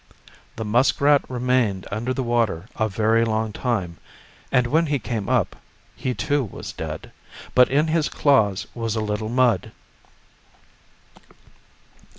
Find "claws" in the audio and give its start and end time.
8.09-8.65